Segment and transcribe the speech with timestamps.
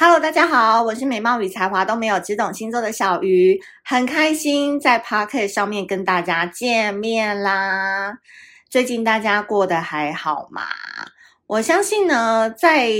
[0.00, 8.16] Hello，大家好，我是美貌与才华都没有，只懂星座的小鱼，很开心在 Podcast 上面跟大家见面啦。
[8.70, 10.62] 最近大家过得还好吗？
[11.48, 12.92] 我相信呢，在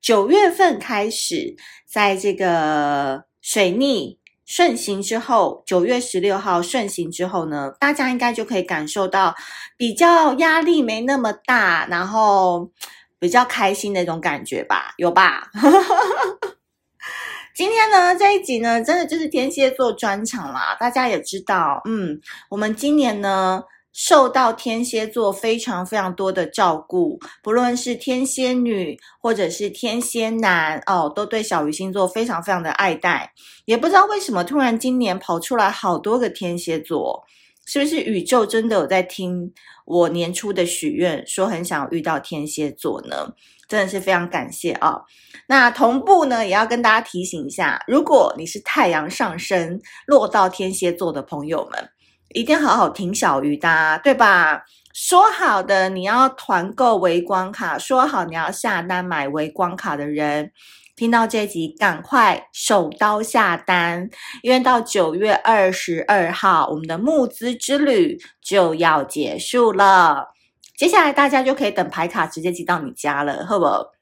[0.00, 9.34] 九月份开始，在这个水逆顺行之后，九月十六号顺行之后呢，大家应该就可以感受到
[9.76, 12.70] 比较压力没那么大，然后。
[13.18, 15.50] 比较开心的一种感觉吧，有吧？
[17.54, 20.76] 今天呢，这一集呢，真的就是天蝎座专场啦。
[20.78, 23.62] 大家也知道，嗯，我们今年呢，
[23.94, 33.32] 受到天蝎座非常非常多的照顾，不论是天蝎女或者是天蝎男哦，都对小鱼星座非常非常的爱戴。
[33.64, 37.24] 也不知道为什么，突然今年跑出来好多个天蝎座。
[37.66, 39.52] 是不是宇宙真的有在听
[39.84, 43.34] 我年初的许愿，说很想遇到天蝎座呢？
[43.68, 45.00] 真的是非常感谢啊！
[45.48, 51.90] 那同步呢，也要跟大家提醒一下，如果你是太阳上升落到天蝎座的朋友们，
[52.28, 54.64] 一定好好听小鱼的，对吧？
[54.94, 60.52] 说好的你要团购微光卡，说好你要下单买微光卡的人。
[60.96, 64.08] 听到这集，赶快手刀下单，
[64.42, 70.28] 因为到九月二十二号，我们的募资之旅就要结束了。
[70.74, 73.92] 接下来大家就可以等牌卡直接寄到你家了，好不好？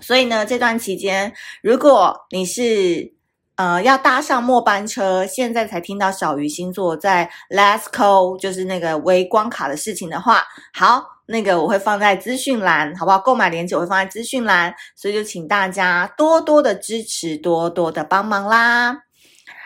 [0.00, 1.32] 所以呢，这段期间，
[1.62, 3.14] 如果你是
[3.54, 10.42] 呃要搭上末班车，现在才听到小鱼星座在 Let's Go，就是那个微光卡的事情的话，
[10.74, 11.15] 好。
[11.26, 13.18] 那个我会放在资讯栏，好不好？
[13.18, 19.02] 购买链接我会放在资讯栏，所以就请大家多多的支持，多多的帮忙啦。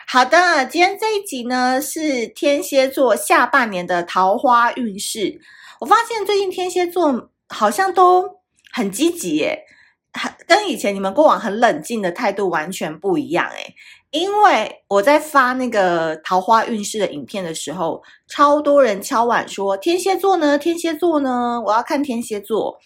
[0.06, 5.41] 好的，今天这一集呢是天蝎座下半年的桃花运势。
[5.81, 8.41] 我发现最近天蝎座好像都
[8.72, 9.64] 很积极耶，
[10.47, 13.75] 跟以前你们过往很冷静的态度完全不一样诶。
[14.11, 22.78] 因为我在发那个桃花运势的影片的时候，超多人敲碗说天蝎座呢，天蝎座呢，我要看天蝎座。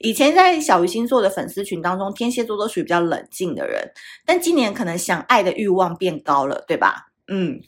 [0.00, 3.92] 以前在小鱼星座的粉丝群当中，天蝎座都属于比较冷静的人，
[4.26, 7.12] 但今年可能想爱的欲望变高了，对吧？
[7.28, 7.60] 嗯，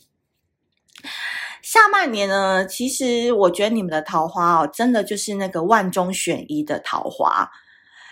[1.62, 7.48] 下半年呢，其实我觉得你们的桃花哦，真的就是那个万中选一的桃花。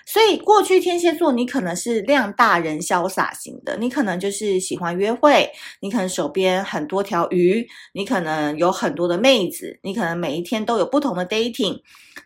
[0.07, 5.51] 所以过去天蝎座，你可能是量大人潇洒型的，你可能就是喜欢约会，
[5.81, 11.81] 你可能手边很多条鱼，你可能有很多的妹子，你可能每一天都有不同的 dating，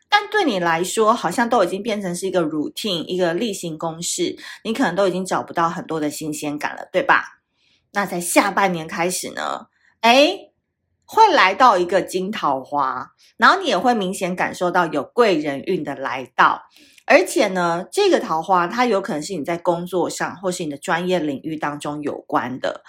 [0.09, 7.41] 但对你来说，好像都已经变成是一个 routine，一个例行公事，你可能都已经找不到很多的新鲜感了，对吧？
[7.93, 9.69] 那在下半年开始呢，
[10.01, 10.51] 诶，
[11.05, 16.63] 会来到一个金桃花，然后你也会明显感受到有贵人运的来到。
[17.09, 22.83] 而且呢，这个桃花它有可能是你在工作上或是你的专业领域当中有关的。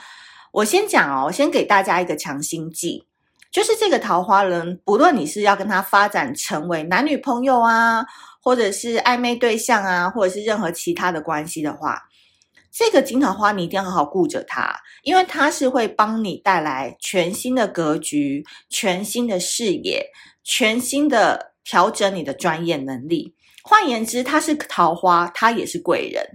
[0.52, 3.06] 我先讲哦，我先给大家一个强心剂，
[3.50, 8.06] 就是这个桃花人，不论你是要跟他发展成为男女朋友啊，
[8.42, 12.04] 或者是暧昧对象啊，或者是任何其他的关系的话，
[12.72, 20.08] 这个金桃花你一定要好好顾着他，因为它是会帮你带来全新的格局、全新的视野、
[20.44, 23.34] 全新的调整你的专业能力。
[23.70, 26.26] 换言之，他是桃花，他也是贵人。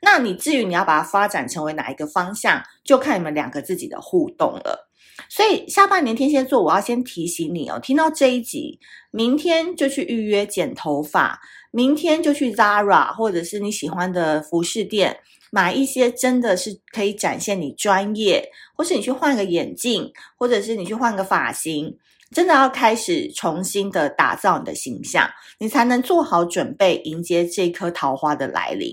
[0.00, 4.88] 那你至于你要把它发展成为哪一个方向，就看你们两个自己的互动了。
[5.28, 8.78] 所以下半年天蝎座，我要先提醒你哦，听到这一集，
[9.10, 11.40] 明天就去预约剪头发，
[11.72, 15.18] 明天就去 Zara 或者是你喜欢的服饰店
[15.50, 21.98] 买一些真的是可以展现你专业，或是你去换个眼镜，或者是你去换个发型。
[22.34, 25.30] 真的要开始重新的打造你的形象，
[25.60, 28.92] 你才能做好准备迎接这颗桃花的来临。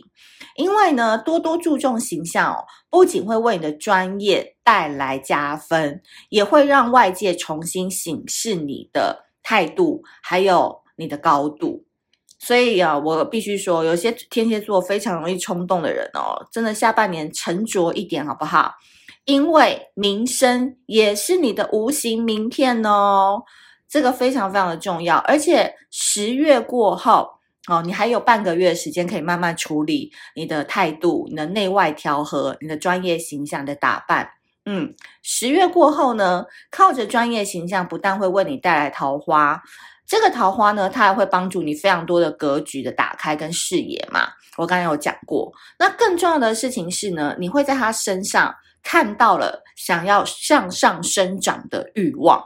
[0.55, 11.85] 因为呢，多多注重形象哦，不仅会为你的专业带来加分，也会让外界重新审视你的态度，还有你的高度。
[12.37, 18.73] 所以啊，我必须说，有些天蝎座非常容易冲动的人哦，真的下半年沉着一点好不好？
[19.31, 23.41] 因为名声也是你的无形名片哦，
[23.87, 25.19] 这个非常非常的重要。
[25.19, 27.29] 而且十月过后
[27.69, 34.29] 哦，你还有半个月的时间可以慢慢处理你的态度、你的内外调和、你的专业形象的打扮。
[34.65, 34.93] 嗯，
[35.23, 39.63] 十月过后呢，靠着专业形象，不但会为你带来桃花，
[40.05, 44.27] 这个桃花呢，它还会帮助你非常多的格局的打开跟视野嘛。
[44.57, 48.53] 我刚才有讲过，那更重要的事情是呢，你会在他身上。
[48.83, 52.43] 看到了想要向上生长的欲望。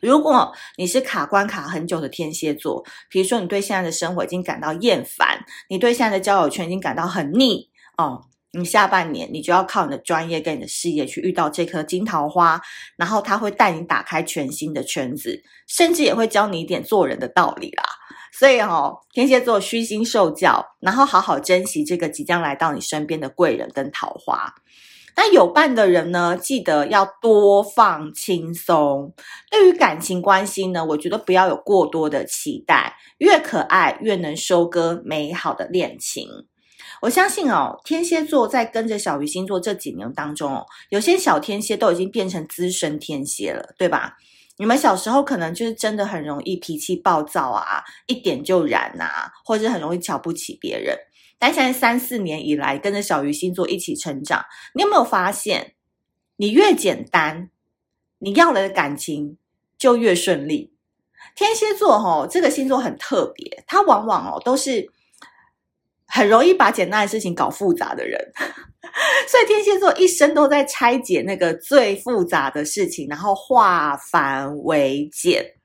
[0.00, 12.60] 如果你是卡关卡很久的天蝎座，比如说你对现在的生活已经感到厌烦，你对现在的交友圈已经感到很腻哦，你下半年你就要靠你的专业跟你的事业去遇到这颗金桃花，
[12.96, 17.84] 然后他会带你打开全新的圈子，甚至也会教你一点做人的道理啦。
[18.32, 24.52] 所以哦，天蝎座虚心受教，然后好好珍惜这个即将来到你身边的贵人跟桃花。
[25.14, 29.12] 那有伴的人呢，记得要多放轻松。
[29.50, 36.28] 对于感情关系呢，我觉得不要有过多的期待，越可爱越能收割美好的恋情。
[37.02, 44.16] 我相信哦，天蝎座在跟着小鱼星座这几年当中哦，有些小天蝎都已经变成资深天蝎了，对吧？
[44.58, 50.96] 你们小时候可能就是真的很容易脾气暴躁啊，一点就燃啊，或者很容易瞧不起别人。
[51.42, 54.44] 但现在三四年以来，跟着小鱼星座一起成长，
[54.74, 55.74] 你有没有发现，
[56.36, 57.50] 你越简单，
[58.20, 59.36] 你要来的感情
[59.76, 60.72] 就越顺利？
[61.34, 64.88] 天蝎座哦，这个星座很特别，它往往哦都是
[66.06, 68.20] 很容易把简单的事情搞复杂的人。
[69.26, 75.56] 所以天蝎座一生都在拆解那个最复杂的事情，然后化繁为简。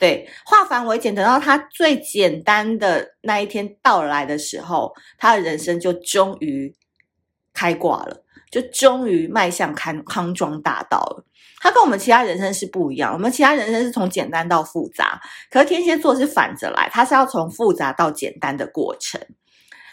[0.00, 6.74] 对，化繁为简，等到他最简单的那一天到来的时候，他的人生就终于
[7.52, 11.26] 开挂了，就终于迈向康康庄大道了。
[11.60, 15.20] 他跟我们其他人生是不一样，我们其他人生是从简单到复杂，
[15.50, 19.20] 可是天蝎座是反着来，他是要从复杂到简单的过程。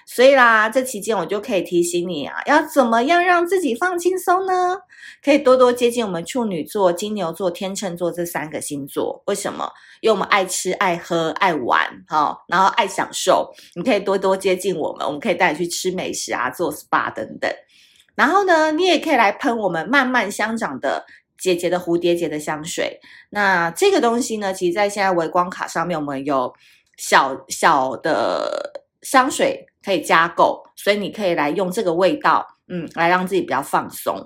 [0.10, 4.78] 所以啦，这期间我就可以提醒你啊，要怎么样让自己放轻松呢？
[5.22, 9.22] 可以多多接近我们处女座、金牛座、天秤座这三个星座。
[9.26, 9.70] 为什么？
[10.00, 13.52] 因为我们爱吃、爱喝、爱玩，哈，然后爱享受。
[13.76, 17.52] 你可以多多接近我们，我们可以带你去吃美食啊，做 SPA 等等。
[18.16, 21.06] 然后呢，你也可以来喷我们慢慢香长的
[21.38, 23.00] 姐姐的蝴蝶结的香水。
[23.32, 26.54] 那这个东西呢，其实在现在微光卡上面，我们有
[26.96, 29.66] 小小的香水。
[29.86, 34.20] 可以加购，所以你可以来用这个味道，嗯，来让自己比较放松。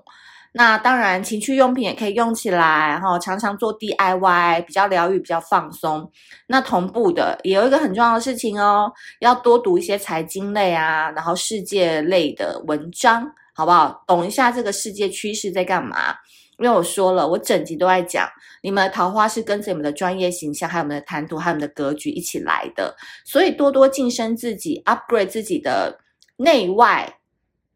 [0.54, 6.12] 那当然，情趣用品也可以用起来，然后常常做 DIY，比较疗愈，比较放松。
[6.48, 14.04] 那同步的也有一个很重要的事情哦，要多读一些财经类啊，然后世界类的文章，好不好？
[14.08, 16.16] 懂一下这个世界趋势在干嘛。
[16.62, 18.30] 因为我说了，我整集都在讲，
[18.62, 26.00] 你们的桃花是跟着你们的专业形象，还有你们的谈吐，还有你们的格局一起来的，所以多多晋升自己，upgrade 自己的
[26.38, 27.18] 内外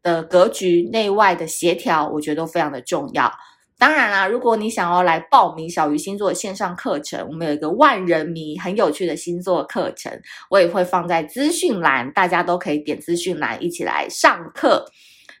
[0.02, 3.32] 的格局，内外的协调，我觉得都非常的重要。
[3.78, 10.10] 当然啦，如果你想要来报名小鱼星座线上课程，我们有一个万人迷很有趣的星座课程，
[10.48, 14.86] 我也会放在资讯栏，大家都可以点资讯栏一起来上课。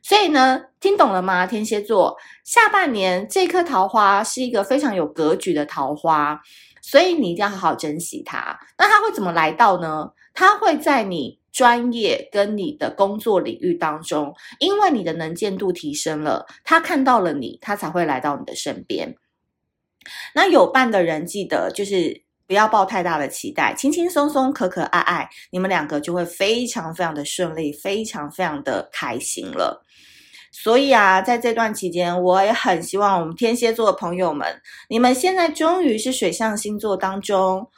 [0.06, 1.48] 所以呢，听懂了吗？
[1.48, 6.40] 天蝎座下半年这颗桃花是一个非常有格局的桃花，
[6.80, 8.56] 所以你一定要好好珍惜它。
[8.78, 10.08] 那它会怎么来到呢？
[10.32, 19.16] 它会在你专业跟你的工作领域当中，因为你的能见度提升了，他看到了你，他才会来到你的身边。
[20.36, 29.84] 那有伴的人记得就是不要抱太大的期待，轻轻松松、可可爱爱，你们两个就会非常非常的顺利，非常非常的开心了。
[30.52, 34.46] 所以啊，在这段期间，我也很希望我们天蝎座的朋友们，
[34.88, 37.68] 你们现在终于是水象星座当中。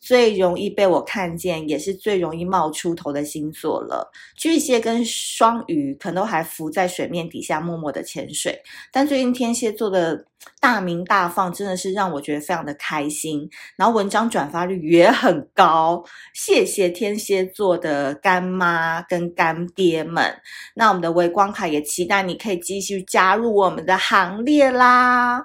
[0.00, 4.10] 最容易被我看见，也是最容易冒出头的星座了。
[4.36, 8.60] 巨蟹跟双鱼可能都还浮在水面底下默默的潜水，
[8.92, 10.24] 但最近天蝎座的
[10.60, 13.48] 大鸣大放，真的是让我觉得非常的开心。
[13.76, 16.02] 然后文章转发率也很高，
[16.32, 20.32] 谢谢天蝎座的干妈跟干爹们。
[20.74, 25.44] 那我们的微光卡也期待你可以继续加入我们的行列啦。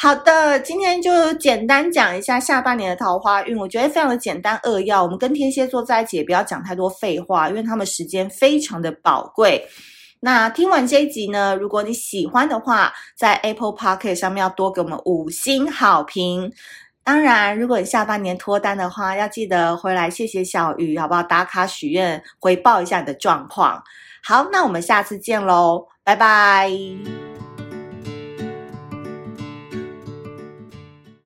[0.00, 5.02] 好的，今天就简单讲一下下半年的桃花运，我觉得非常的简单扼要。
[5.02, 9.66] 我们跟天蝎座在一起，也不要讲太多废话，因为他们时间非常的宝贵。
[10.20, 16.52] 那听完这一集呢，如果你喜欢的话，在 Apple Podcast 上面要多给我们五星好评。
[17.02, 21.24] 当然，如果你下半年脱单的话，要记得回来谢谢小鱼，好不好？
[21.24, 23.82] 打卡许愿，回报一下你的状况。
[24.22, 26.70] 好，那我们下次见喽，拜拜。